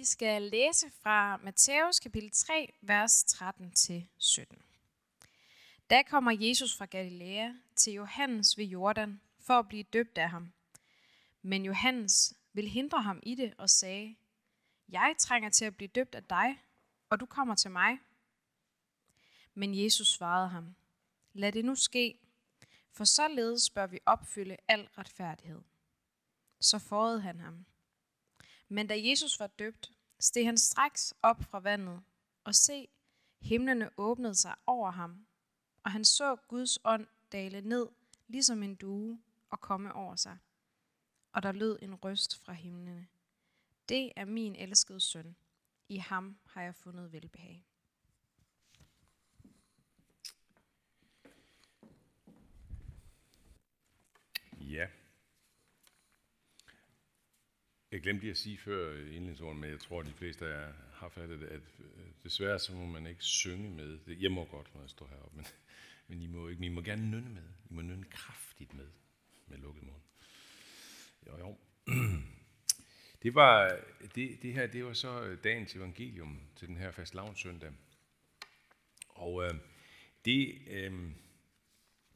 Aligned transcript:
Vi 0.00 0.04
skal 0.04 0.42
læse 0.42 0.90
fra 0.90 1.36
Matthæus 1.36 2.00
kapitel 2.00 2.30
3, 2.30 2.72
vers 2.80 3.24
13-17. 3.24 4.44
Da 5.90 6.02
kommer 6.02 6.30
Jesus 6.40 6.76
fra 6.76 6.84
Galilea 6.84 7.52
til 7.76 7.92
Johannes 7.92 8.58
ved 8.58 8.64
Jordan 8.64 9.20
for 9.40 9.58
at 9.58 9.68
blive 9.68 9.82
døbt 9.82 10.18
af 10.18 10.30
ham. 10.30 10.52
Men 11.42 11.64
Johannes 11.64 12.34
vil 12.52 12.68
hindre 12.68 13.02
ham 13.02 13.20
i 13.22 13.34
det 13.34 13.54
og 13.58 13.70
sagde, 13.70 14.16
Jeg 14.88 15.14
trænger 15.18 15.50
til 15.50 15.64
at 15.64 15.76
blive 15.76 15.88
døbt 15.88 16.14
af 16.14 16.24
dig, 16.24 16.62
og 17.10 17.20
du 17.20 17.26
kommer 17.26 17.54
til 17.54 17.70
mig. 17.70 17.98
Men 19.54 19.84
Jesus 19.84 20.08
svarede 20.08 20.48
ham, 20.48 20.74
Lad 21.32 21.52
det 21.52 21.64
nu 21.64 21.74
ske, 21.74 22.18
for 22.92 23.04
således 23.04 23.70
bør 23.70 23.86
vi 23.86 23.98
opfylde 24.06 24.56
al 24.68 24.88
retfærdighed. 24.98 25.60
Så 26.60 26.78
forede 26.78 27.20
han 27.20 27.40
ham. 27.40 27.66
Men 28.72 28.86
da 28.86 28.94
Jesus 28.98 29.40
var 29.40 29.46
døbt, 29.46 29.92
steg 30.18 30.44
han 30.44 30.58
straks 30.58 31.14
op 31.22 31.42
fra 31.42 31.58
vandet, 31.60 32.02
og 32.44 32.54
se, 32.54 32.88
himlene 33.40 33.90
åbnede 33.96 34.34
sig 34.34 34.54
over 34.66 34.90
ham, 34.90 35.26
og 35.82 35.92
han 35.92 36.04
så 36.04 36.36
Guds 36.36 36.78
ånd 36.84 37.06
dale 37.32 37.60
ned, 37.60 37.88
ligesom 38.28 38.62
en 38.62 38.74
due, 38.74 39.22
og 39.50 39.60
komme 39.60 39.92
over 39.92 40.16
sig. 40.16 40.38
Og 41.32 41.42
der 41.42 41.52
lød 41.52 41.78
en 41.82 41.94
røst 41.94 42.44
fra 42.44 42.52
himlene. 42.52 43.08
Det 43.88 44.12
er 44.16 44.24
min 44.24 44.56
elskede 44.56 45.00
søn. 45.00 45.36
I 45.88 45.96
ham 45.96 46.38
har 46.46 46.62
jeg 46.62 46.74
fundet 46.74 47.12
velbehag. 47.12 47.66
Ja. 54.60 54.88
Jeg 58.00 58.04
glemte 58.04 58.22
lige 58.22 58.30
at 58.30 58.36
sige 58.36 58.58
før 58.58 58.96
indlægsordene, 59.12 59.60
men 59.60 59.70
jeg 59.70 59.80
tror, 59.80 60.00
at 60.00 60.06
de 60.06 60.12
fleste 60.12 60.46
af 60.46 60.66
jer 60.66 60.72
har 60.92 61.08
fattet 61.08 61.40
det, 61.40 61.46
at 61.46 61.60
øh, 61.78 62.04
desværre 62.22 62.58
så 62.58 62.72
må 62.74 62.86
man 62.86 63.06
ikke 63.06 63.22
synge 63.22 63.70
med. 63.70 63.98
Det, 64.06 64.22
jeg 64.22 64.32
må 64.32 64.44
godt, 64.44 64.74
når 64.74 64.80
jeg 64.80 64.90
står 64.90 65.06
heroppe, 65.06 65.36
men, 65.36 65.46
men 66.08 66.22
I, 66.22 66.26
må 66.26 66.48
ikke, 66.48 66.64
I 66.64 66.68
må 66.68 66.80
gerne 66.80 67.10
nynne 67.10 67.30
med. 67.30 67.42
I 67.70 67.74
må 67.74 67.82
nynne 67.82 68.04
kraftigt 68.04 68.74
med, 68.74 68.86
med 69.46 69.58
lukket 69.58 69.82
mund. 69.82 70.02
Jo, 71.26 71.38
jo. 71.38 71.56
Det, 73.22 73.34
var, 73.34 73.78
det, 74.14 74.42
det 74.42 74.52
her 74.52 74.66
det 74.66 74.84
var 74.84 74.92
så 74.92 75.22
øh, 75.22 75.44
dagens 75.44 75.76
evangelium 75.76 76.40
til 76.56 76.68
den 76.68 76.76
her 76.76 76.90
fast 76.90 77.14
søndag. 77.34 77.72
Og 79.08 79.44
øh, 79.44 79.54
det, 80.24 80.58
øh, 80.66 80.92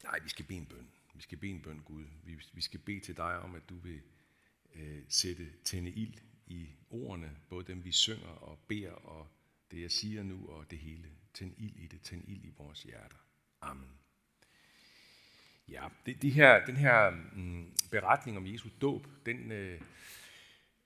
nej, 0.03 0.19
vi 0.23 0.29
skal 0.29 0.45
bede 0.45 0.57
en 0.57 0.65
bøn. 0.65 0.87
Vi 1.13 1.21
skal 1.21 1.37
bede 1.37 1.51
en 1.51 1.61
bøn, 1.61 1.81
Gud. 1.85 2.03
Vi, 2.23 2.39
vi 2.53 2.61
skal 2.61 2.79
bede 2.79 2.99
til 2.99 3.17
dig 3.17 3.39
om, 3.39 3.55
at 3.55 3.69
du 3.69 3.79
vil 3.79 4.01
øh, 4.75 5.03
sætte 5.09 5.49
tænde 5.63 5.91
ild 5.91 6.13
i 6.47 6.69
ordene, 6.89 7.31
både 7.49 7.67
dem 7.67 7.83
vi 7.83 7.91
synger 7.91 8.27
og 8.27 8.59
beder, 8.67 8.91
og 8.91 9.27
det 9.71 9.81
jeg 9.81 9.91
siger 9.91 10.23
nu, 10.23 10.47
og 10.47 10.71
det 10.71 10.79
hele. 10.79 11.09
Tænd 11.33 11.53
ild 11.57 11.75
i 11.75 11.87
det, 11.87 12.01
tænd 12.01 12.23
ild 12.27 12.43
i 12.43 12.53
vores 12.57 12.83
hjerter. 12.83 13.17
Amen. 13.61 13.89
Ja, 15.67 15.87
det, 16.05 16.21
de 16.21 16.29
her, 16.29 16.65
den 16.65 16.77
her 16.77 17.09
mm, 17.09 17.73
beretning 17.91 18.37
om 18.37 18.47
Jesu 18.47 18.69
dåb, 18.81 19.07
den 19.25 19.51
øh, 19.51 19.81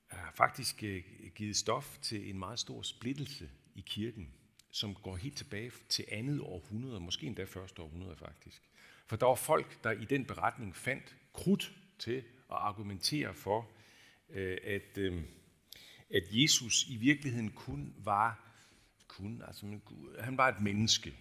har 0.07 0.31
faktisk 0.35 0.83
øh, 0.83 1.03
givet 1.35 1.55
stof 1.55 1.97
til 2.01 2.29
en 2.29 2.39
meget 2.39 2.59
stor 2.59 2.81
splittelse 2.81 3.49
i 3.75 3.83
kirken, 3.85 4.33
som 4.71 4.95
går 4.95 5.15
helt 5.15 5.37
tilbage 5.37 5.71
til 5.89 6.05
andet 6.11 6.41
århundrede, 6.41 6.99
måske 6.99 7.27
endda 7.27 7.43
første 7.43 7.81
århundrede 7.81 8.15
faktisk. 8.15 8.61
For 9.07 9.15
der 9.15 9.25
var 9.25 9.35
folk, 9.35 9.83
der 9.83 9.91
i 9.91 10.05
den 10.05 10.25
beretning 10.25 10.75
fandt 10.75 11.15
krudt 11.33 11.73
til 11.99 12.17
at 12.17 12.23
argumentere 12.57 13.33
for, 13.33 13.59
øh, 13.59 13.78
Øh, 14.29 14.57
at, 14.63 14.97
øh, 14.97 15.23
at 16.09 16.23
Jesus 16.31 16.87
i 16.87 16.97
virkeligheden 16.97 17.51
kun 17.51 17.93
var, 17.97 18.55
kun, 19.07 19.41
altså, 19.47 19.79
han 20.19 20.37
var 20.37 20.47
et 20.47 20.61
menneske. 20.61 21.13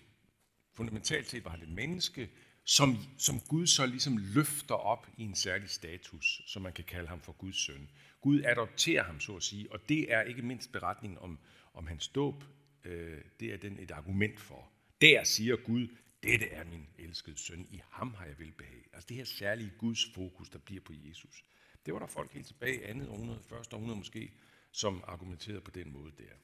Fundamentalt 0.74 1.28
set 1.28 1.44
var 1.44 1.50
han 1.50 1.62
et 1.62 1.68
menneske, 1.68 2.30
som, 2.64 2.96
som 3.18 3.40
Gud 3.40 3.66
så 3.66 3.86
ligesom 3.86 4.16
løfter 4.16 4.74
op 4.74 5.06
i 5.16 5.22
en 5.22 5.34
særlig 5.34 5.70
status, 5.70 6.42
som 6.46 6.62
man 6.62 6.72
kan 6.72 6.84
kalde 6.84 7.08
ham 7.08 7.20
for 7.20 7.32
Guds 7.32 7.56
søn. 7.56 7.90
Gud 8.20 8.42
adopterer 8.44 9.02
ham, 9.02 9.20
så 9.20 9.36
at 9.36 9.42
sige, 9.42 9.72
og 9.72 9.88
det 9.88 10.12
er 10.12 10.22
ikke 10.22 10.42
mindst 10.42 10.72
beretningen 10.72 11.18
om, 11.18 11.38
om 11.74 11.86
hans 11.86 12.08
dåb, 12.08 12.44
øh, 12.84 13.20
det 13.40 13.52
er 13.52 13.56
den 13.56 13.78
et 13.78 13.90
argument 13.90 14.40
for. 14.40 14.70
Der 15.00 15.24
siger 15.24 15.56
Gud, 15.56 15.88
dette 16.22 16.46
er 16.46 16.64
min 16.64 16.86
elskede 16.98 17.38
søn, 17.38 17.66
i 17.70 17.80
ham 17.90 18.14
har 18.14 18.26
jeg 18.26 18.38
velbehag. 18.38 18.84
Altså 18.92 19.06
det 19.08 19.16
her 19.16 19.24
særlige 19.24 19.72
Guds 19.78 20.06
fokus, 20.14 20.48
der 20.48 20.58
bliver 20.58 20.80
på 20.80 20.92
Jesus. 21.08 21.44
Det 21.88 21.94
var 21.94 21.98
der 21.98 22.06
folk 22.06 22.32
helt 22.32 22.46
tilbage 22.46 22.80
i 22.80 22.82
andet 22.82 23.08
århundrede, 23.08 23.40
første 23.48 23.76
århundrede 23.76 23.98
måske, 23.98 24.32
som 24.72 25.04
argumenterede 25.06 25.60
på 25.60 25.70
den 25.70 25.92
måde 25.92 26.12
der. 26.18 26.34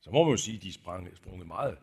Så 0.00 0.10
må 0.10 0.24
man 0.24 0.30
jo 0.30 0.36
sige, 0.36 0.56
at 0.56 0.62
de 0.62 0.72
sprang, 0.72 1.16
sprunget 1.16 1.46
meget, 1.46 1.78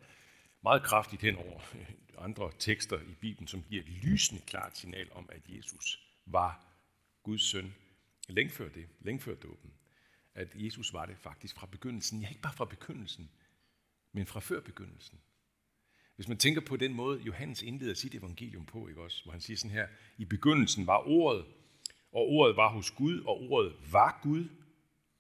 meget 0.64 0.84
kraftigt 0.84 1.22
hen 1.22 1.36
over 1.36 1.60
andre 2.26 2.52
tekster 2.60 3.00
i 3.00 3.14
Bibelen, 3.22 3.48
som 3.48 3.64
giver 3.64 3.84
et 3.84 3.90
lysende 3.90 4.42
klart 4.42 4.78
signal 4.78 5.08
om, 5.12 5.30
at 5.32 5.42
Jesus 5.50 6.00
var 6.26 6.66
Guds 7.24 7.42
søn. 7.42 7.74
Længe 8.30 8.52
før 8.52 8.70
det, 8.70 8.88
længe 9.00 9.22
før 9.22 9.36
dåben. 9.36 9.74
At 10.36 10.48
Jesus 10.56 10.94
var 10.94 11.06
det 11.06 11.18
faktisk 11.18 11.56
fra 11.56 11.66
begyndelsen. 11.66 12.22
Ja, 12.22 12.30
ikke 12.30 12.42
bare 12.42 12.54
fra 12.54 12.66
begyndelsen, 12.66 13.32
men 14.12 14.26
fra 14.26 14.40
før 14.40 14.60
begyndelsen. 14.60 15.20
Hvis 16.16 16.28
man 16.28 16.38
tænker 16.38 16.62
på 16.62 16.78
den 16.78 16.94
måde, 16.94 17.22
Johannes 17.22 17.62
indleder 17.62 17.94
sit 17.94 18.16
evangelium 18.16 18.66
på, 18.66 18.88
ikke 18.88 19.02
også? 19.02 19.24
hvor 19.24 19.32
han 19.32 19.42
siger 19.42 19.58
sådan 19.58 19.72
her, 19.72 19.88
i 20.18 20.26
begyndelsen 20.26 20.88
var 20.88 21.08
ordet, 21.08 21.46
og 22.12 22.30
ordet 22.30 22.58
var 22.58 22.70
hos 22.70 22.92
Gud, 22.92 23.20
og 23.20 23.42
ordet 23.42 23.74
var 23.92 24.20
Gud. 24.24 24.50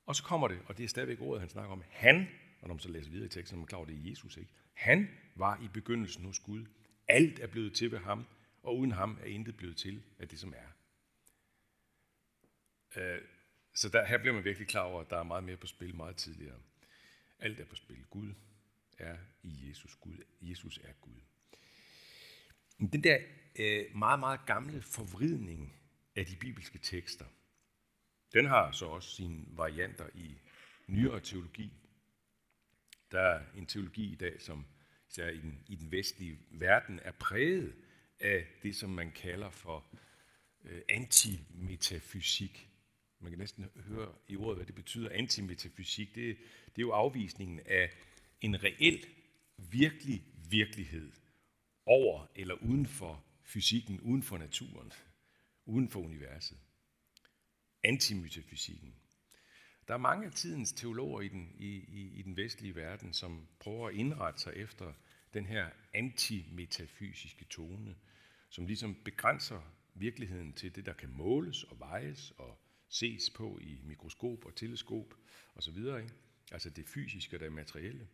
Og 0.05 0.15
så 0.15 0.23
kommer 0.23 0.47
det, 0.47 0.59
og 0.67 0.77
det 0.77 0.83
er 0.83 0.87
stadigvæk 0.87 1.21
ordet, 1.21 1.41
han 1.41 1.49
snakker 1.49 1.71
om. 1.71 1.83
Han, 1.89 2.27
og 2.61 2.67
når 2.67 2.73
man 2.73 2.79
så 2.79 2.89
læser 2.89 3.11
videre 3.11 3.25
i 3.25 3.29
teksten, 3.29 3.47
så 3.47 3.55
er 3.55 3.57
man 3.57 3.67
klar 3.67 3.83
det 3.83 3.95
er 3.95 4.09
Jesus. 4.09 4.37
Ikke? 4.37 4.51
Han 4.73 5.09
var 5.35 5.59
i 5.63 5.67
begyndelsen 5.73 6.25
hos 6.25 6.39
Gud. 6.39 6.65
Alt 7.07 7.39
er 7.39 7.47
blevet 7.47 7.73
til 7.73 7.91
ved 7.91 7.99
ham, 7.99 8.25
og 8.63 8.77
uden 8.77 8.91
ham 8.91 9.17
er 9.21 9.25
intet 9.25 9.57
blevet 9.57 9.77
til 9.77 10.03
af 10.19 10.27
det, 10.27 10.39
som 10.39 10.53
er. 10.53 10.71
Øh, 13.01 13.21
så 13.73 13.89
der, 13.89 14.05
her 14.05 14.17
bliver 14.17 14.33
man 14.33 14.43
virkelig 14.43 14.67
klar 14.67 14.81
over, 14.81 15.01
at 15.01 15.09
der 15.09 15.17
er 15.17 15.23
meget 15.23 15.43
mere 15.43 15.57
på 15.57 15.67
spil 15.67 15.95
meget 15.95 16.15
tidligere. 16.15 16.59
Alt 17.39 17.59
er 17.59 17.65
på 17.65 17.75
spil. 17.75 18.05
Gud 18.09 18.33
er 18.97 19.17
i 19.43 19.69
Jesus. 19.69 19.95
Gud, 19.95 20.17
Jesus 20.41 20.77
er 20.77 20.93
Gud. 21.01 21.21
Den 22.79 23.03
der 23.03 23.19
øh, 23.59 23.85
meget, 23.95 24.19
meget 24.19 24.45
gamle 24.45 24.81
forvridning 24.81 25.80
af 26.15 26.25
de 26.25 26.35
bibelske 26.35 26.77
tekster, 26.77 27.25
den 28.33 28.45
har 28.45 28.71
så 28.71 28.85
også 28.85 29.15
sine 29.15 29.45
varianter 29.47 30.09
i 30.15 30.37
nyere 30.87 31.19
teologi. 31.19 31.73
Der 33.11 33.19
er 33.19 33.41
en 33.55 33.65
teologi 33.65 34.11
i 34.11 34.15
dag, 34.15 34.41
som 34.41 34.65
især 35.09 35.29
i 35.29 35.37
den, 35.37 35.63
i 35.67 35.75
den 35.75 35.91
vestlige 35.91 36.39
verden 36.51 36.99
er 37.03 37.11
præget 37.11 37.75
af 38.19 38.47
det, 38.63 38.75
som 38.75 38.89
man 38.89 39.11
kalder 39.11 39.49
for 39.49 39.85
øh, 40.63 40.81
antimetafysik. 40.89 42.69
Man 43.19 43.31
kan 43.31 43.39
næsten 43.39 43.65
høre 43.75 44.13
i 44.27 44.35
ordet, 44.35 44.57
hvad 44.57 44.65
det 44.65 44.75
betyder. 44.75 45.09
Antimetafysik, 45.11 46.15
det, 46.15 46.37
det 46.65 46.77
er 46.77 46.81
jo 46.81 46.91
afvisningen 46.91 47.59
af 47.65 47.91
en 48.41 48.63
reel, 48.63 49.05
virkelig 49.57 50.23
virkelighed 50.49 51.11
over 51.85 52.27
eller 52.35 52.55
uden 52.55 52.85
for 52.85 53.23
fysikken, 53.43 53.99
uden 53.99 54.23
for 54.23 54.37
naturen, 54.37 54.91
uden 55.71 55.89
for 55.89 55.99
universet. 55.99 56.57
Antimetafysikken. 57.83 58.95
Der 59.87 59.93
er 59.93 59.97
mange 59.97 60.25
af 60.25 60.31
tidens 60.31 60.71
teologer 60.71 61.21
i 61.21 61.27
den, 61.27 61.55
i, 61.57 61.67
i, 61.67 62.19
i 62.19 62.21
den 62.21 62.37
vestlige 62.37 62.75
verden, 62.75 63.13
som 63.13 63.47
prøver 63.59 63.87
at 63.87 63.95
indrette 63.95 64.41
sig 64.41 64.53
efter 64.55 64.93
den 65.33 65.45
her 65.45 65.69
antimetafysiske 65.93 67.45
tone, 67.45 67.95
som 68.49 68.65
ligesom 68.65 68.95
begrænser 68.95 69.61
virkeligheden 69.95 70.53
til 70.53 70.75
det, 70.75 70.85
der 70.85 70.93
kan 70.93 71.09
måles 71.09 71.63
og 71.63 71.79
vejes 71.79 72.31
og 72.37 72.57
ses 72.89 73.29
på 73.29 73.59
i 73.61 73.79
mikroskop 73.83 74.45
og 74.45 74.55
teleskop 74.55 75.13
osv. 75.55 75.77
Ikke? 75.77 76.09
Altså 76.51 76.69
det 76.69 76.87
fysiske 76.87 77.35
og 77.35 77.39
det 77.39 77.53
materielle. 77.53 78.07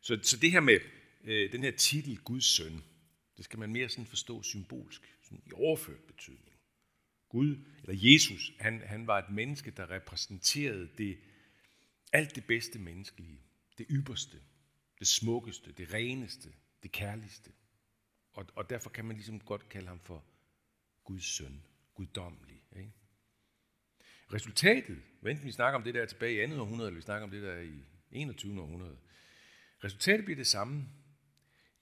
Så, 0.00 0.18
så 0.22 0.36
det 0.36 0.50
her 0.50 0.60
med 0.60 0.80
øh, 1.24 1.52
den 1.52 1.62
her 1.62 1.70
titel, 1.70 2.18
Guds 2.18 2.44
søn, 2.44 2.84
det 3.36 3.44
skal 3.44 3.58
man 3.58 3.72
mere 3.72 3.88
sådan 3.88 4.06
forstå 4.06 4.42
symbolsk, 4.42 5.16
sådan 5.22 5.42
i 5.46 5.52
overført 5.52 6.04
betydning. 6.06 6.55
Gud, 7.36 7.56
eller 7.82 8.12
Jesus, 8.12 8.52
han, 8.58 8.80
han 8.80 9.06
var 9.06 9.18
et 9.18 9.30
menneske, 9.30 9.70
der 9.70 9.90
repræsenterede 9.90 10.88
det, 10.98 11.18
alt 12.12 12.34
det 12.34 12.44
bedste 12.44 12.78
menneskelige, 12.78 13.40
det 13.78 13.86
ypperste, 13.90 14.36
det 14.98 15.06
smukkeste, 15.06 15.72
det 15.72 15.92
reneste, 15.92 16.52
det 16.82 16.92
kærligste. 16.92 17.50
Og, 18.32 18.46
og 18.54 18.70
derfor 18.70 18.90
kan 18.90 19.04
man 19.04 19.16
ligesom 19.16 19.40
godt 19.40 19.68
kalde 19.68 19.88
ham 19.88 20.00
for 20.00 20.24
Guds 21.04 21.24
søn, 21.24 21.62
guddommelig. 21.94 22.62
Ikke? 22.76 22.92
Resultatet, 24.32 25.02
enten 25.26 25.46
vi 25.46 25.52
snakker 25.52 25.78
om 25.78 25.84
det 25.84 25.94
der 25.94 26.06
tilbage 26.06 26.34
i 26.34 26.40
andet 26.40 26.58
århundrede, 26.58 26.88
eller 26.88 26.98
vi 26.98 27.04
snakker 27.04 27.24
om 27.24 27.30
det 27.30 27.42
der 27.42 27.58
i 27.60 27.82
21. 28.10 28.60
århundrede, 28.60 28.98
resultatet 29.84 30.24
bliver 30.24 30.36
det 30.36 30.46
samme. 30.46 30.88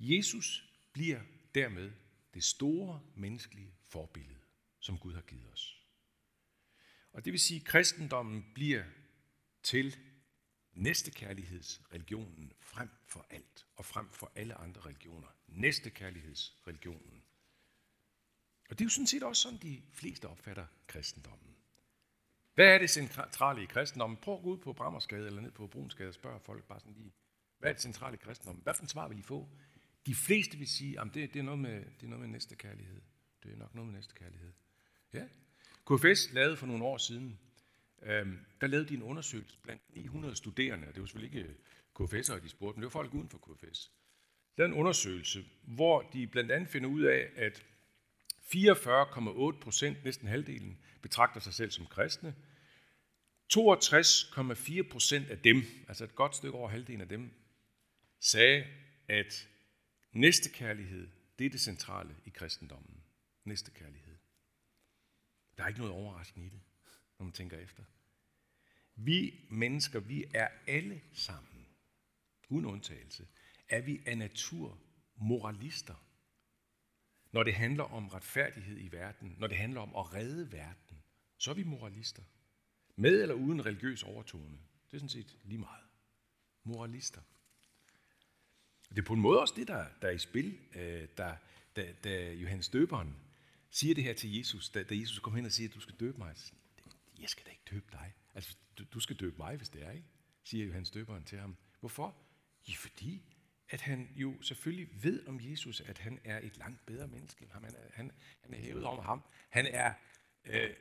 Jesus 0.00 0.70
bliver 0.92 1.20
dermed 1.54 1.92
det 2.34 2.44
store 2.44 3.02
menneskelige 3.16 3.74
forbillede, 3.84 4.33
som 4.84 4.98
Gud 4.98 5.14
har 5.14 5.20
givet 5.20 5.52
os. 5.52 5.80
Og 7.12 7.24
det 7.24 7.32
vil 7.32 7.40
sige, 7.40 7.60
at 7.60 7.66
kristendommen 7.66 8.52
bliver 8.54 8.84
til 9.62 9.96
næstekærlighedsreligionen 10.72 12.52
frem 12.60 12.88
for 13.06 13.26
alt, 13.30 13.66
og 13.76 13.84
frem 13.84 14.10
for 14.10 14.32
alle 14.34 14.54
andre 14.54 14.80
religioner. 14.80 15.28
Næstekærlighedsreligionen. 15.48 17.22
Og 18.70 18.78
det 18.78 18.80
er 18.80 18.84
jo 18.84 18.90
sådan 18.90 19.06
set 19.06 19.22
også 19.22 19.42
sådan, 19.42 19.58
de 19.58 19.82
fleste 19.92 20.28
opfatter 20.28 20.66
kristendommen. 20.86 21.56
Hvad 22.54 22.66
er 22.66 22.78
det 22.78 22.90
centrale 22.90 23.62
i 23.62 23.66
kristendommen? 23.66 24.16
Prøv 24.16 24.34
at 24.34 24.42
gå 24.42 24.48
ud 24.48 24.58
på 24.58 24.72
Brammersgade 24.72 25.26
eller 25.26 25.40
ned 25.40 25.50
på 25.50 25.66
Brunsgade 25.66 26.08
og 26.08 26.14
spørg 26.14 26.42
folk 26.42 26.64
bare 26.64 26.80
sådan 26.80 26.94
lige, 26.94 27.12
hvad 27.58 27.70
er 27.70 27.72
det 27.72 27.82
centrale 27.82 28.14
i 28.14 28.18
kristendommen? 28.18 28.62
Hvad 28.62 28.74
for 28.74 28.82
en 28.82 28.88
svar 28.88 29.08
vil 29.08 29.18
I 29.18 29.22
få? 29.22 29.48
De 30.06 30.14
fleste 30.14 30.58
vil 30.58 30.68
sige, 30.68 31.00
at 31.00 31.06
det, 31.14 31.34
det, 31.34 31.38
er 31.38 31.42
noget 31.42 31.60
med, 31.60 31.84
det 31.84 32.02
er 32.02 32.08
noget 32.08 32.20
med 32.20 32.28
næste 32.28 32.56
kærlighed. 32.56 33.00
Det 33.42 33.52
er 33.52 33.56
nok 33.56 33.74
noget 33.74 33.86
med 33.90 33.94
næste 33.94 34.14
kærlighed. 34.14 34.52
Ja. 35.14 35.24
KFS 35.86 36.32
lavede 36.32 36.56
for 36.56 36.66
nogle 36.66 36.84
år 36.84 36.98
siden, 36.98 37.38
øh, 38.02 38.26
der 38.60 38.66
lavede 38.66 38.88
de 38.88 38.94
en 38.94 39.02
undersøgelse 39.02 39.58
blandt 39.62 39.82
900 39.94 40.36
studerende, 40.36 40.86
det 40.86 41.00
var 41.00 41.06
selvfølgelig 41.06 41.38
ikke 41.38 41.48
øh, 41.48 41.54
KFS'ere, 42.00 42.40
de 42.40 42.48
spurgte, 42.48 42.76
men 42.76 42.82
det 42.82 42.94
var 42.94 43.00
folk 43.00 43.14
uden 43.14 43.28
for 43.28 43.38
KFS. 43.38 43.90
Der 44.56 44.64
en 44.64 44.72
undersøgelse, 44.72 45.44
hvor 45.62 46.02
de 46.02 46.26
blandt 46.26 46.50
andet 46.50 46.68
finder 46.68 46.88
ud 46.88 47.02
af, 47.02 47.30
at 47.36 47.64
44,8 48.54 49.60
procent, 49.60 50.04
næsten 50.04 50.28
halvdelen, 50.28 50.78
betragter 51.02 51.40
sig 51.40 51.54
selv 51.54 51.70
som 51.70 51.86
kristne. 51.86 52.34
62,4 53.54 54.88
procent 54.90 55.30
af 55.30 55.38
dem, 55.38 55.62
altså 55.88 56.04
et 56.04 56.14
godt 56.14 56.36
stykke 56.36 56.58
over 56.58 56.68
halvdelen 56.68 57.00
af 57.00 57.08
dem, 57.08 57.30
sagde, 58.20 58.66
at 59.08 59.48
næstekærlighed, 60.12 61.08
det 61.38 61.46
er 61.46 61.50
det 61.50 61.60
centrale 61.60 62.16
i 62.24 62.30
kristendommen. 62.30 63.02
Næstekærlighed. 63.44 64.03
Der 65.58 65.64
er 65.64 65.68
ikke 65.68 65.80
noget 65.80 65.94
overraskende 65.94 66.46
i 66.46 66.48
det, 66.48 66.60
når 67.18 67.24
man 67.24 67.32
tænker 67.32 67.58
efter. 67.58 67.84
Vi 68.96 69.46
mennesker, 69.50 70.00
vi 70.00 70.24
er 70.34 70.48
alle 70.66 71.00
sammen, 71.12 71.66
uden 72.48 72.64
undtagelse, 72.64 73.26
er 73.68 73.80
vi 73.80 74.00
af 74.06 74.18
natur 74.18 74.78
moralister. 75.16 75.94
Når 77.32 77.42
det 77.42 77.54
handler 77.54 77.84
om 77.84 78.08
retfærdighed 78.08 78.78
i 78.80 78.92
verden, 78.92 79.36
når 79.38 79.46
det 79.46 79.56
handler 79.56 79.80
om 79.80 79.96
at 79.96 80.14
redde 80.14 80.52
verden, 80.52 81.02
så 81.38 81.50
er 81.50 81.54
vi 81.54 81.62
moralister. 81.62 82.22
Med 82.96 83.22
eller 83.22 83.34
uden 83.34 83.66
religiøs 83.66 84.02
overtone. 84.02 84.58
Det 84.90 84.96
er 84.96 84.98
sådan 84.98 85.08
set 85.08 85.38
lige 85.44 85.58
meget. 85.58 85.84
Moralister. 86.64 87.20
Det 88.88 88.98
er 88.98 89.02
på 89.02 89.12
en 89.12 89.20
måde 89.20 89.40
også 89.40 89.54
det, 89.56 89.68
der, 89.68 89.86
der 90.02 90.08
er 90.08 90.12
i 90.12 90.18
spil, 90.18 90.58
øh, 90.74 91.08
da, 91.18 91.36
da, 91.76 91.92
da 92.04 92.32
Johannes 92.32 92.68
Døberen 92.68 93.16
siger 93.74 93.94
det 93.94 94.04
her 94.04 94.14
til 94.14 94.36
Jesus, 94.36 94.70
da, 94.70 94.82
da 94.82 94.94
Jesus 94.94 95.18
kommer 95.18 95.36
hen 95.36 95.46
og 95.46 95.52
siger, 95.52 95.68
at 95.68 95.74
du 95.74 95.80
skal 95.80 95.94
døbe 95.94 96.18
mig. 96.18 96.36
Jeg 97.18 97.28
skal 97.28 97.46
da 97.46 97.50
ikke 97.50 97.62
døbe 97.70 97.86
dig. 97.92 98.14
Altså, 98.34 98.56
du, 98.78 98.84
du 98.84 99.00
skal 99.00 99.16
døbe 99.16 99.36
mig, 99.36 99.56
hvis 99.56 99.68
det 99.68 99.82
er, 99.82 99.90
ikke? 99.90 100.08
siger 100.44 100.66
Johannes 100.66 100.90
Døberen 100.90 101.24
til 101.24 101.38
ham. 101.38 101.56
Hvorfor? 101.80 102.16
Ja, 102.68 102.74
fordi 102.74 103.22
at 103.68 103.80
han 103.80 104.08
jo 104.16 104.42
selvfølgelig 104.42 105.04
ved 105.04 105.26
om 105.26 105.40
Jesus, 105.40 105.80
at 105.80 105.98
han 105.98 106.20
er 106.24 106.38
et 106.38 106.56
langt 106.56 106.86
bedre 106.86 107.08
menneske 107.08 107.42
end 107.42 107.50
ham. 107.50 107.64
Han 107.64 107.74
er, 107.74 107.90
han, 107.92 108.12
han 108.40 108.54
er 108.54 108.58
hævet 108.58 108.84
om 108.84 108.98
ham. 108.98 109.24
Han, 109.50 109.66
er, 109.66 109.94
øh, 110.44 110.76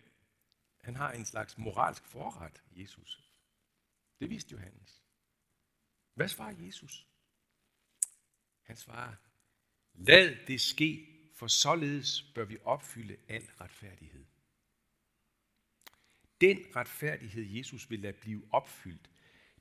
han 0.82 0.96
har 0.96 1.12
en 1.12 1.26
slags 1.26 1.58
moralsk 1.58 2.04
forret, 2.04 2.64
Jesus. 2.72 3.24
Det 4.20 4.30
vidste 4.30 4.52
Johannes. 4.52 5.04
Hvad 6.14 6.28
svarer 6.28 6.56
Jesus? 6.60 7.08
Han 8.62 8.78
svarer, 8.78 9.16
lad 9.94 10.48
det 10.48 10.62
ske, 10.62 11.13
for 11.34 11.48
således 11.48 12.22
bør 12.36 12.46
vi 12.46 12.58
opfylde 12.64 13.18
al 13.28 13.50
retfærdighed. 13.62 14.26
Den 16.42 16.66
retfærdighed, 16.76 17.44
Jesus 17.44 17.90
vil 17.90 18.00
lade 18.00 18.14
blive 18.14 18.44
opfyldt, 18.52 19.10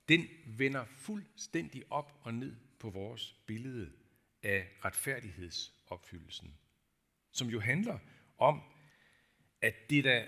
den 0.09 0.29
vender 0.47 0.85
fuldstændig 0.85 1.85
op 1.91 2.21
og 2.21 2.35
ned 2.35 2.57
på 2.79 2.91
vores 2.91 3.37
billede 3.47 3.93
af 4.43 4.69
retfærdighedsopfyldelsen, 4.85 6.59
som 7.33 7.49
jo 7.49 7.61
handler 7.61 7.99
om, 8.39 8.63
at 9.61 9.91
det 9.91 10.05
der 10.05 10.27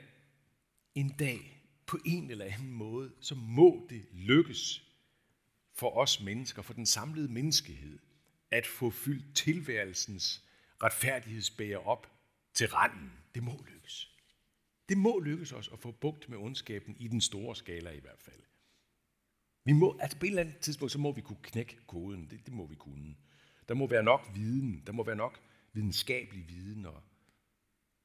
en 0.94 1.08
dag 1.08 1.62
på 1.86 1.98
en 2.04 2.30
eller 2.30 2.44
anden 2.44 2.72
måde, 2.72 3.12
så 3.20 3.34
må 3.34 3.86
det 3.90 4.06
lykkes 4.12 4.82
for 5.72 5.96
os 5.96 6.20
mennesker, 6.20 6.62
for 6.62 6.72
den 6.72 6.86
samlede 6.86 7.28
menneskehed, 7.32 7.98
at 8.50 8.66
få 8.66 8.90
fyldt 8.90 9.36
tilværelsens 9.36 10.44
retfærdighedsbæger 10.84 11.78
op 11.78 12.06
til 12.54 12.68
randen. 12.68 13.12
Det 13.34 13.42
må 13.42 13.64
lykkes. 13.72 14.10
Det 14.88 14.98
må 14.98 15.20
lykkes 15.20 15.52
os 15.52 15.70
at 15.72 15.78
få 15.78 15.90
bugt 15.90 16.28
med 16.28 16.38
ondskaben 16.38 16.96
i 16.98 17.08
den 17.08 17.20
store 17.20 17.56
skala 17.56 17.90
i 17.90 18.00
hvert 18.00 18.20
fald. 18.20 18.42
Vi 19.64 19.72
må, 19.72 19.98
altså 20.00 20.18
på 20.18 20.24
et 20.24 20.28
eller 20.28 20.42
andet 20.42 20.58
tidspunkt, 20.58 20.92
så 20.92 20.98
må 20.98 21.12
vi 21.12 21.20
kunne 21.20 21.42
knække 21.42 21.76
koden. 21.86 22.30
Det, 22.30 22.46
det 22.46 22.54
må 22.54 22.66
vi 22.66 22.74
kunne. 22.74 23.16
Der 23.68 23.74
må 23.74 23.86
være 23.86 24.02
nok 24.02 24.30
viden. 24.34 24.82
Der 24.86 24.92
må 24.92 25.04
være 25.04 25.16
nok 25.16 25.40
videnskabelig 25.72 26.48
viden 26.48 26.86
og 26.86 27.02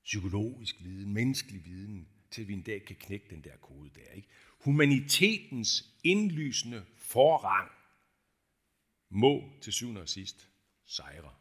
psykologisk 0.03 0.83
viden, 0.83 1.13
menneskelig 1.13 1.65
viden, 1.65 2.07
til 2.31 2.47
vi 2.47 2.53
en 2.53 2.61
dag 2.61 2.85
kan 2.85 2.95
knække 2.95 3.25
den 3.29 3.43
der 3.43 3.57
kode 3.57 3.89
der. 3.95 4.11
Ikke? 4.11 4.27
Humanitetens 4.59 5.99
indlysende 6.03 6.85
forrang 6.95 7.71
må 9.09 9.53
til 9.61 9.73
syvende 9.73 10.01
og 10.01 10.09
sidst 10.09 10.49
sejre. 10.85 11.33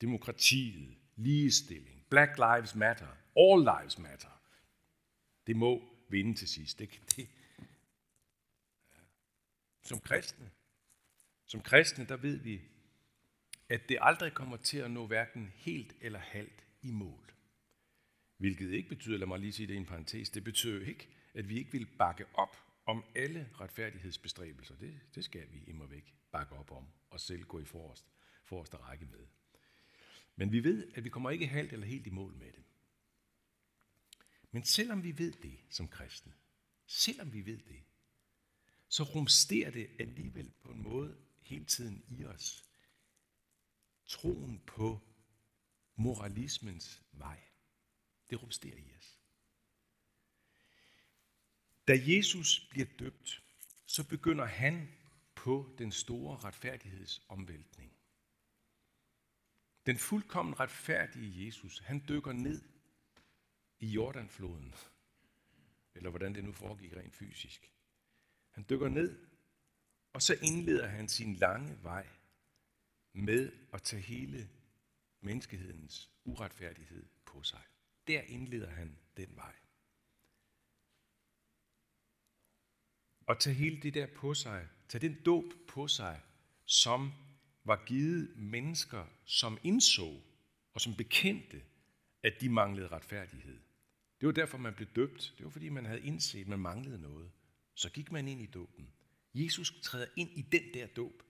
Demokratiet, 0.00 0.96
ligestilling, 1.16 2.06
Black 2.10 2.38
Lives 2.38 2.74
Matter, 2.74 3.16
All 3.36 3.60
Lives 3.60 3.98
Matter. 3.98 4.40
Det 5.46 5.56
må 5.56 5.82
vinde 6.08 6.34
til 6.34 6.48
sidst. 6.48 6.78
Det, 6.78 6.90
det, 7.16 7.28
som 9.82 10.00
kristne, 10.00 10.50
som 11.46 11.60
kristne, 11.60 12.06
der 12.06 12.16
ved 12.16 12.36
vi, 12.36 12.60
at 13.68 13.88
det 13.88 13.98
aldrig 14.00 14.32
kommer 14.32 14.56
til 14.56 14.78
at 14.78 14.90
nå 14.90 15.06
hverken 15.06 15.52
helt 15.54 15.96
eller 16.00 16.18
halvt 16.18 16.64
i 16.82 16.90
mål. 16.90 17.32
Hvilket 18.36 18.72
ikke 18.72 18.88
betyder, 18.88 19.18
lad 19.18 19.26
mig 19.26 19.38
lige 19.38 19.52
sige 19.52 19.66
det 19.66 19.74
i 19.74 19.76
en 19.76 19.86
parentes, 19.86 20.30
det 20.30 20.44
betyder 20.44 20.86
ikke, 20.86 21.08
at 21.34 21.48
vi 21.48 21.58
ikke 21.58 21.72
vil 21.72 21.86
bakke 21.98 22.24
op 22.34 22.56
om 22.86 23.04
alle 23.14 23.48
retfærdighedsbestræbelser. 23.60 24.76
Det, 24.76 25.00
det 25.14 25.24
skal 25.24 25.52
vi 25.52 25.64
imod 25.66 25.88
væk 25.88 26.14
bakke 26.32 26.54
op 26.54 26.70
om, 26.70 26.86
og 27.10 27.20
selv 27.20 27.44
gå 27.44 27.60
i 27.60 27.64
forrest, 27.64 28.04
forreste 28.44 28.76
række 28.76 29.06
med. 29.06 29.26
Men 30.36 30.52
vi 30.52 30.64
ved, 30.64 30.92
at 30.94 31.04
vi 31.04 31.08
kommer 31.08 31.30
ikke 31.30 31.46
halvt 31.46 31.72
eller 31.72 31.86
helt 31.86 32.06
i 32.06 32.10
mål 32.10 32.34
med 32.34 32.52
det. 32.52 32.64
Men 34.50 34.64
selvom 34.64 35.02
vi 35.02 35.18
ved 35.18 35.32
det 35.32 35.58
som 35.70 35.88
kristne, 35.88 36.32
selvom 36.86 37.32
vi 37.32 37.46
ved 37.46 37.58
det, 37.58 37.84
så 38.88 39.02
rumsterer 39.02 39.70
det 39.70 39.90
alligevel 39.98 40.52
på 40.62 40.70
en 40.70 40.82
måde 40.82 41.16
hele 41.40 41.64
tiden 41.64 42.04
i 42.08 42.24
os. 42.24 42.64
Troen 44.06 44.60
på 44.66 45.00
moralismens 45.96 47.02
vej. 47.12 47.40
Det 48.30 48.42
rumsterer 48.42 48.76
i 48.76 48.94
os. 48.96 49.18
Da 51.88 52.00
Jesus 52.02 52.68
bliver 52.70 52.86
døbt, 52.98 53.42
så 53.86 54.08
begynder 54.08 54.44
han 54.44 54.88
på 55.34 55.74
den 55.78 55.92
store 55.92 56.36
retfærdighedsomvæltning. 56.36 57.93
Den 59.86 59.98
fuldkommen 59.98 60.60
retfærdige 60.60 61.46
Jesus, 61.46 61.78
han 61.78 62.04
dykker 62.08 62.32
ned 62.32 62.62
i 63.78 63.86
Jordanfloden, 63.86 64.74
eller 65.94 66.10
hvordan 66.10 66.34
det 66.34 66.44
nu 66.44 66.52
foregik 66.52 66.92
rent 66.92 67.14
fysisk. 67.14 67.72
Han 68.50 68.66
dykker 68.70 68.88
ned, 68.88 69.26
og 70.12 70.22
så 70.22 70.36
indleder 70.42 70.86
han 70.86 71.08
sin 71.08 71.34
lange 71.34 71.82
vej 71.82 72.08
med 73.12 73.52
at 73.72 73.82
tage 73.82 74.02
hele 74.02 74.50
menneskehedens 75.20 76.10
uretfærdighed 76.24 77.06
på 77.24 77.42
sig. 77.42 77.62
Der 78.06 78.22
indleder 78.22 78.70
han 78.70 78.98
den 79.16 79.36
vej. 79.36 79.54
Og 83.26 83.40
tage 83.40 83.54
hele 83.54 83.82
det 83.82 83.94
der 83.94 84.06
på 84.16 84.34
sig, 84.34 84.68
tage 84.88 85.08
den 85.08 85.22
dåb 85.22 85.44
på 85.68 85.88
sig, 85.88 86.22
som 86.64 87.12
var 87.64 87.84
givet 87.86 88.36
mennesker, 88.36 89.06
som 89.24 89.58
indså 89.62 90.20
og 90.72 90.80
som 90.80 90.94
bekendte, 90.94 91.62
at 92.22 92.32
de 92.40 92.48
manglede 92.48 92.88
retfærdighed. 92.88 93.60
Det 94.20 94.26
var 94.26 94.32
derfor, 94.32 94.58
man 94.58 94.74
blev 94.74 94.88
døbt. 94.88 95.34
Det 95.38 95.44
var 95.44 95.50
fordi, 95.50 95.68
man 95.68 95.84
havde 95.84 96.00
indset, 96.00 96.40
at 96.40 96.48
man 96.48 96.58
manglede 96.58 96.98
noget. 96.98 97.30
Så 97.74 97.90
gik 97.90 98.12
man 98.12 98.28
ind 98.28 98.42
i 98.42 98.46
dåben. 98.46 98.92
Jesus 99.34 99.80
træder 99.82 100.06
ind 100.16 100.30
i 100.30 100.42
den 100.42 100.74
der 100.74 100.86
dåb 100.86 101.22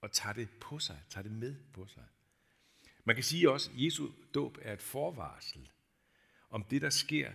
og 0.00 0.12
tager 0.12 0.32
det 0.32 0.48
på 0.60 0.78
sig, 0.78 1.02
tager 1.08 1.22
det 1.22 1.32
med 1.32 1.56
på 1.72 1.86
sig. 1.86 2.04
Man 3.04 3.16
kan 3.16 3.24
sige 3.24 3.50
også, 3.50 3.70
at 3.70 3.84
Jesu 3.84 4.08
dåb 4.34 4.58
er 4.62 4.72
et 4.72 4.82
forvarsel 4.82 5.70
om 6.50 6.64
det, 6.64 6.82
der 6.82 6.90
sker, 6.90 7.32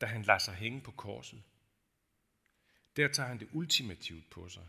da 0.00 0.06
han 0.06 0.22
lader 0.22 0.38
sig 0.38 0.54
hænge 0.54 0.80
på 0.80 0.90
korset. 0.90 1.42
Der 2.96 3.08
tager 3.08 3.28
han 3.28 3.38
det 3.38 3.48
ultimativt 3.52 4.30
på 4.30 4.48
sig. 4.48 4.68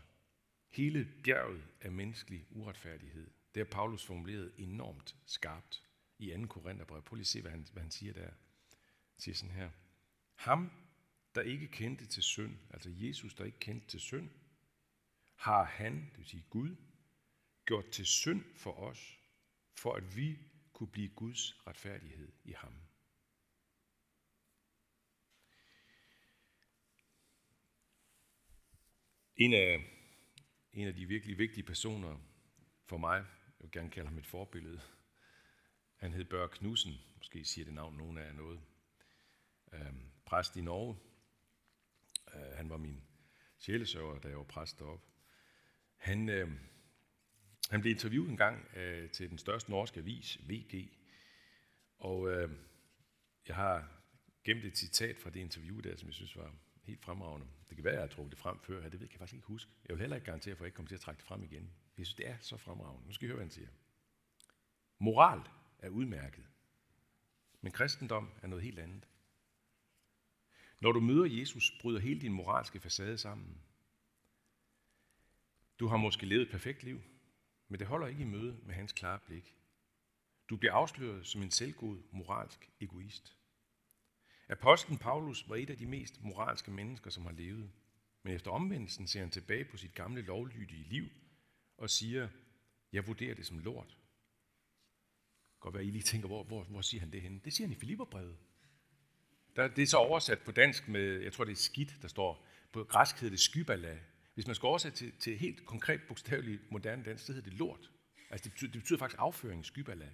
Hele 0.74 1.08
bjerget 1.24 1.64
af 1.80 1.92
menneskelig 1.92 2.46
uretfærdighed. 2.50 3.30
Det 3.54 3.60
har 3.60 3.70
Paulus 3.70 4.06
formuleret 4.06 4.52
enormt 4.58 5.16
skarpt 5.26 5.84
i 6.18 6.30
2. 6.30 6.46
Korintherbrev. 6.46 7.02
Prøv 7.02 7.16
lige 7.16 7.22
at 7.22 7.26
se, 7.26 7.40
hvad 7.40 7.50
han, 7.50 7.66
hvad 7.72 7.82
han 7.82 7.90
siger 7.90 8.12
der. 8.12 8.20
Han 8.20 9.18
siger 9.18 9.34
sådan 9.34 9.54
her. 9.54 9.70
Ham, 10.34 10.70
der 11.34 11.42
ikke 11.42 11.68
kendte 11.68 12.06
til 12.06 12.22
synd, 12.22 12.56
altså 12.70 12.90
Jesus, 12.94 13.34
der 13.34 13.44
ikke 13.44 13.58
kendte 13.58 13.86
til 13.86 14.00
synd, 14.00 14.30
har 15.36 15.64
han, 15.64 15.94
det 16.10 16.18
vil 16.18 16.26
sige 16.26 16.46
Gud, 16.50 16.76
gjort 17.64 17.90
til 17.90 18.06
synd 18.06 18.44
for 18.56 18.72
os, 18.72 19.18
for 19.74 19.94
at 19.94 20.16
vi 20.16 20.38
kunne 20.72 20.90
blive 20.90 21.08
Guds 21.08 21.66
retfærdighed 21.66 22.32
i 22.44 22.52
ham. 22.52 22.74
En 29.36 29.54
af, 29.54 29.93
en 30.74 30.88
af 30.88 30.94
de 30.94 31.06
virkelig 31.06 31.38
vigtige 31.38 31.64
personer 31.64 32.18
for 32.86 32.96
mig, 32.96 33.16
jeg 33.58 33.64
vil 33.64 33.70
gerne 33.70 33.90
kalde 33.90 34.08
ham 34.08 34.18
et 34.18 34.26
forbillede, 34.26 34.80
han 35.96 36.12
hed 36.12 36.24
Børge 36.24 36.48
Knudsen, 36.48 36.92
måske 37.16 37.44
siger 37.44 37.64
det 37.64 37.74
navn 37.74 37.96
nogen 37.96 38.18
af 38.18 38.26
jer 38.26 38.32
noget, 38.32 38.60
øh, 39.72 39.92
præst 40.26 40.56
i 40.56 40.60
Norge. 40.60 40.96
Øh, 42.34 42.56
han 42.56 42.70
var 42.70 42.76
min 42.76 43.02
sjælesøver, 43.58 44.18
da 44.18 44.28
jeg 44.28 44.36
var 44.36 44.44
præst 44.44 44.78
deroppe. 44.78 45.06
Han, 45.96 46.28
øh, 46.28 46.50
han 47.70 47.80
blev 47.80 47.92
interviewet 47.92 48.30
en 48.30 48.36
gang 48.36 48.76
øh, 48.76 49.10
til 49.10 49.30
den 49.30 49.38
største 49.38 49.70
norske 49.70 50.00
avis, 50.00 50.38
VG, 50.48 50.98
og 51.98 52.30
øh, 52.30 52.50
jeg 53.48 53.56
har 53.56 54.02
gemt 54.44 54.64
et 54.64 54.78
citat 54.78 55.18
fra 55.18 55.30
det 55.30 55.40
interview 55.40 55.80
der, 55.80 55.96
som 55.96 56.08
jeg 56.08 56.14
synes 56.14 56.36
var 56.36 56.54
helt 56.84 57.00
fremragende. 57.00 57.46
Det 57.68 57.76
kan 57.76 57.84
være, 57.84 57.92
at 57.92 58.00
jeg 58.00 58.08
har 58.08 58.14
trukket 58.14 58.30
det 58.30 58.38
frem 58.38 58.58
før, 58.60 58.88
det 58.88 59.00
ved 59.00 59.08
jeg 59.10 59.18
faktisk 59.18 59.34
ikke 59.34 59.46
huske. 59.46 59.70
Jeg 59.88 59.94
vil 59.94 60.00
heller 60.00 60.16
ikke 60.16 60.26
garantere 60.26 60.56
for, 60.56 60.62
at 60.62 60.64
jeg 60.64 60.68
ikke 60.68 60.76
kommer 60.76 60.88
til 60.88 60.94
at 60.94 61.00
trække 61.00 61.18
det 61.18 61.26
frem 61.26 61.42
igen. 61.42 61.70
Jeg 61.98 62.06
synes, 62.06 62.14
det 62.14 62.28
er 62.28 62.36
så 62.40 62.56
fremragende. 62.56 63.06
Nu 63.06 63.12
skal 63.12 63.24
I 63.24 63.28
høre, 63.28 63.36
hvad 63.36 63.44
han 63.44 63.50
siger. 63.50 63.68
Moral 64.98 65.40
er 65.78 65.88
udmærket, 65.88 66.44
men 67.60 67.72
kristendom 67.72 68.30
er 68.42 68.46
noget 68.46 68.64
helt 68.64 68.78
andet. 68.78 69.08
Når 70.80 70.92
du 70.92 71.00
møder 71.00 71.24
Jesus, 71.24 71.78
bryder 71.80 72.00
hele 72.00 72.20
din 72.20 72.32
moralske 72.32 72.80
facade 72.80 73.18
sammen. 73.18 73.60
Du 75.78 75.86
har 75.86 75.96
måske 75.96 76.26
levet 76.26 76.42
et 76.42 76.50
perfekt 76.50 76.82
liv, 76.82 77.00
men 77.68 77.78
det 77.78 77.86
holder 77.86 78.06
ikke 78.06 78.22
i 78.22 78.26
møde 78.26 78.56
med 78.62 78.74
hans 78.74 78.92
klare 78.92 79.18
blik. 79.26 79.56
Du 80.48 80.56
bliver 80.56 80.72
afsløret 80.72 81.26
som 81.26 81.42
en 81.42 81.50
selvgod 81.50 82.02
moralsk 82.10 82.70
egoist. 82.80 83.36
Apostlen 84.48 84.98
Paulus 84.98 85.48
var 85.48 85.56
et 85.56 85.70
af 85.70 85.76
de 85.76 85.86
mest 85.86 86.22
moralske 86.22 86.70
mennesker, 86.70 87.10
som 87.10 87.24
har 87.24 87.32
levet. 87.32 87.70
Men 88.22 88.34
efter 88.34 88.50
omvendelsen 88.50 89.06
ser 89.06 89.20
han 89.20 89.30
tilbage 89.30 89.64
på 89.64 89.76
sit 89.76 89.94
gamle 89.94 90.22
lovlydige 90.22 90.88
liv 90.88 91.08
og 91.76 91.90
siger, 91.90 92.28
jeg 92.92 93.06
vurderer 93.06 93.34
det 93.34 93.46
som 93.46 93.58
lort. 93.58 93.96
Godt 95.60 95.74
være, 95.74 95.84
I 95.84 95.90
lige 95.90 96.02
tænker, 96.02 96.28
hvor, 96.28 96.44
hvor, 96.44 96.64
hvor 96.64 96.80
siger 96.80 97.00
han 97.00 97.12
det 97.12 97.22
henne? 97.22 97.40
Det 97.44 97.52
siger 97.52 97.66
han 97.66 97.76
i 97.76 97.80
Filipperbrevet. 97.80 98.36
Der, 99.56 99.68
det 99.68 99.82
er 99.82 99.86
så 99.86 99.96
oversat 99.96 100.38
på 100.38 100.52
dansk 100.52 100.88
med, 100.88 101.20
jeg 101.20 101.32
tror 101.32 101.44
det 101.44 101.52
er 101.52 101.56
skidt, 101.56 101.96
der 102.02 102.08
står. 102.08 102.46
På 102.72 102.84
græsk 102.84 103.16
hedder 103.16 103.30
det 103.30 103.40
skybala. 103.40 104.00
Hvis 104.34 104.46
man 104.46 104.54
skal 104.54 104.66
oversætte 104.66 104.98
til, 104.98 105.12
til 105.18 105.38
helt 105.38 105.66
konkret 105.66 106.00
bogstaveligt 106.08 106.70
moderne 106.70 107.04
dansk, 107.04 107.24
så 107.24 107.32
hedder 107.32 107.50
det 107.50 107.58
lort. 107.58 107.90
Altså 108.30 108.44
det 108.44 108.52
betyder, 108.52 108.72
det 108.72 108.80
betyder 108.80 108.98
faktisk 108.98 109.20
afføring, 109.20 109.64
skybala. 109.64 110.10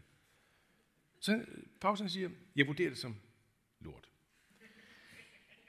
Så 1.21 1.45
Paulus 1.81 2.13
siger, 2.13 2.31
jeg 2.57 2.67
vurderer 2.67 2.89
det 2.89 2.99
som 2.99 3.17
lort. 3.81 4.11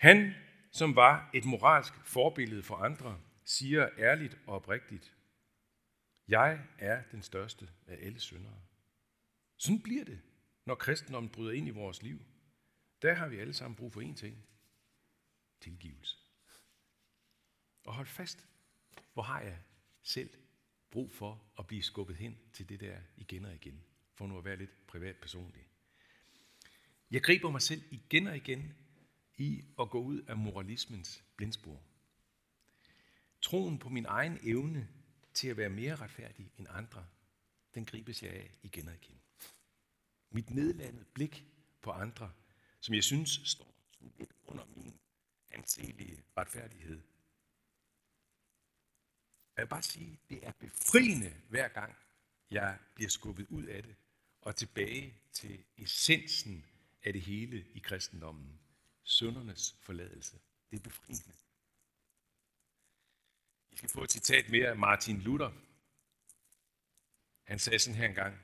Han, 0.02 0.36
som 0.72 0.96
var 0.96 1.30
et 1.34 1.46
moralsk 1.46 1.94
forbillede 2.06 2.64
for 2.64 2.76
andre, 2.76 3.22
siger 3.44 3.90
ærligt 3.98 4.38
og 4.48 4.56
oprigtigt, 4.56 5.16
jeg 6.28 6.66
er 6.78 7.04
den 7.12 7.22
største 7.22 7.70
af 7.88 7.98
alle 8.06 8.20
syndere. 8.20 8.62
Sådan 9.58 9.82
bliver 9.82 10.06
det, 10.06 10.22
når 10.66 10.76
kristendommen 10.76 11.30
bryder 11.30 11.52
ind 11.52 11.68
i 11.68 11.72
vores 11.72 12.04
liv. 12.04 12.20
Der 13.02 13.14
har 13.14 13.28
vi 13.28 13.40
alle 13.40 13.54
sammen 13.54 13.76
brug 13.76 13.94
for 13.94 14.02
én 14.02 14.16
ting. 14.16 14.46
Tilgivelse. 15.60 16.18
Og 17.84 17.94
hold 17.94 18.08
fast, 18.08 18.46
hvor 19.14 19.24
har 19.24 19.42
jeg 19.42 19.58
selv 20.04 20.30
brug 20.92 21.12
for 21.12 21.44
at 21.60 21.68
blive 21.68 21.84
skubbet 21.84 22.16
hen 22.16 22.38
til 22.54 22.70
det 22.70 22.80
der 22.80 22.98
igen 23.18 23.46
og 23.46 23.54
igen, 23.54 23.84
for 24.14 24.28
nu 24.28 24.38
at 24.38 24.46
være 24.46 24.58
lidt 24.58 24.88
privat 24.88 25.16
personlig. 25.16 25.68
Jeg 27.12 27.22
griber 27.22 27.52
mig 27.52 27.62
selv 27.62 27.82
igen 27.92 28.28
og 28.28 28.36
igen 28.36 28.81
i 29.42 29.66
at 29.80 29.90
gå 29.90 30.02
ud 30.02 30.22
af 30.22 30.38
moralismens 30.38 31.24
blindspor. 31.36 31.84
Troen 33.42 33.80
på 33.80 33.90
min 33.90 34.06
egen 34.06 34.40
evne 34.44 34.90
til 35.34 35.48
at 35.48 35.58
være 35.58 35.70
mere 35.70 35.96
retfærdig 35.96 36.52
end 36.58 36.68
andre, 36.70 37.08
den 37.76 37.86
gribes 37.86 38.24
jeg 38.24 38.32
af 38.32 38.52
igen 38.64 38.88
og 38.88 38.94
igen. 38.94 39.22
Mit 40.30 40.50
nedlandet 40.50 41.08
blik 41.08 41.46
på 41.82 41.92
andre, 41.92 42.32
som 42.80 42.96
jeg 42.96 43.04
synes 43.04 43.42
står 43.44 43.74
lidt 44.18 44.34
under 44.44 44.66
min 44.76 45.00
anselige 45.52 46.24
retfærdighed. 46.38 47.02
Jeg 49.58 49.64
vil 49.64 49.70
bare 49.70 49.84
sige, 49.84 50.20
det 50.30 50.48
er 50.48 50.52
befriende 50.52 51.34
hver 51.50 51.68
gang, 51.68 51.96
jeg 52.52 52.78
bliver 52.96 53.10
skubbet 53.10 53.48
ud 53.50 53.64
af 53.64 53.84
det 53.84 53.96
og 54.42 54.56
tilbage 54.56 55.14
til 55.32 55.64
essensen 55.78 56.66
af 57.04 57.14
det 57.14 57.22
hele 57.22 57.66
i 57.74 57.80
kristendommen. 57.80 58.61
Søndernes 59.12 59.76
forladelse. 59.82 60.40
Det 60.72 60.80
er 60.80 60.84
befriende. 60.84 61.34
I 63.72 63.76
skal 63.76 63.90
få 63.90 64.04
et 64.04 64.12
citat 64.12 64.50
mere 64.50 64.68
af 64.68 64.76
Martin 64.76 65.22
Luther. 65.22 65.52
Han 67.44 67.60
sagde 67.60 67.80
sådan 67.80 67.98
her 67.98 68.08
engang. 68.08 68.38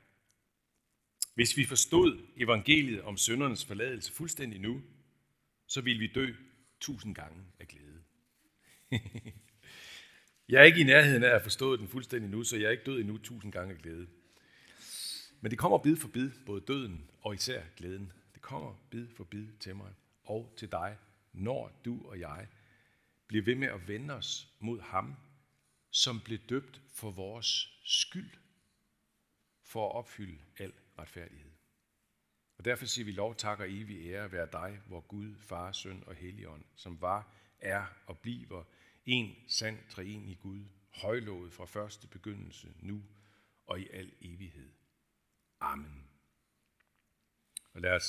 Hvis 1.34 1.58
vi 1.58 1.66
forstod 1.66 2.28
evangeliet 2.36 3.02
om 3.02 3.18
søndernes 3.18 3.66
forladelse 3.66 4.14
fuldstændig 4.14 4.60
nu, 4.60 4.84
så 5.68 5.82
ville 5.82 6.00
vi 6.00 6.14
dø 6.14 6.34
tusind 6.80 7.16
gange 7.16 7.46
af 7.60 7.68
glæde. 7.68 8.04
jeg 10.50 10.62
er 10.62 10.66
ikke 10.66 10.80
i 10.80 10.84
nærheden 10.84 11.24
af 11.24 11.36
at 11.36 11.44
forstå 11.44 11.76
den 11.76 11.88
fuldstændig 11.88 12.30
nu, 12.30 12.44
så 12.44 12.58
jeg 12.58 12.66
er 12.66 12.72
ikke 12.72 12.84
død 12.84 13.00
endnu 13.00 13.18
tusind 13.18 13.52
gange 13.52 13.74
af 13.74 13.82
glæde. 13.82 14.08
Men 15.42 15.52
det 15.52 15.60
kommer 15.60 15.78
bid 15.78 15.96
for 15.96 16.08
bid, 16.08 16.32
både 16.46 16.62
døden 16.62 17.10
og 17.22 17.34
især 17.34 17.64
glæden. 17.78 18.12
Det 18.34 18.42
kommer 18.42 18.76
bid 18.90 19.08
for 19.16 19.24
bid 19.24 19.48
til 19.60 19.76
mig 19.76 19.94
og 20.30 20.54
til 20.58 20.72
dig, 20.72 20.98
når 21.34 21.82
du 21.86 22.08
og 22.08 22.20
jeg 22.20 22.48
bliver 23.28 23.46
ved 23.46 23.56
med 23.56 23.68
at 23.68 23.88
vende 23.88 24.14
os 24.14 24.56
mod 24.60 24.82
ham, 24.82 25.16
som 25.92 26.22
blev 26.22 26.40
døbt 26.40 26.82
for 26.90 27.12
vores 27.12 27.80
skyld, 27.84 28.32
for 29.64 29.90
at 29.90 29.96
opfylde 29.96 30.40
al 30.58 30.74
retfærdighed. 31.00 31.52
Og 32.58 32.66
derfor 32.66 32.86
siger 32.86 33.06
vi 33.06 33.12
lov, 33.12 33.36
tak 33.36 33.60
og 33.60 33.72
evig 33.72 34.12
ære 34.12 34.32
være 34.32 34.50
dig, 34.52 34.80
hvor 34.88 35.02
Gud, 35.02 35.36
Far, 35.36 35.72
Søn 35.72 36.04
og 36.08 36.16
Helligånd, 36.16 36.66
som 36.76 37.02
var, 37.02 37.34
er 37.60 37.86
og 38.06 38.20
bliver 38.20 38.64
en 39.06 39.36
sand 39.48 39.78
treen 39.90 40.26
i 40.26 40.36
Gud, 40.36 40.66
højlovet 40.94 41.54
fra 41.54 41.66
første 41.66 42.08
begyndelse, 42.08 42.74
nu 42.80 43.04
og 43.66 43.80
i 43.80 43.88
al 43.90 44.14
evighed. 44.22 44.72
Amen. 45.60 46.10
Og 47.74 47.82
lad 47.82 47.92
os 47.92 48.04